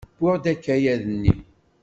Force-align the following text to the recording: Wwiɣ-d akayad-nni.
Wwiɣ-d 0.21 0.45
akayad-nni. 0.53 1.33